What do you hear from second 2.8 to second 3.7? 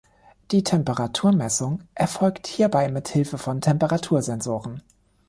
mit Hilfe von